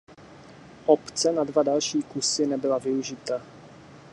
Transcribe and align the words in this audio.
Opce 0.87 1.31
na 1.31 1.43
dva 1.43 1.63
další 1.63 2.01
kusy 2.03 2.45
nebyla 2.45 2.77
využita. 2.77 3.41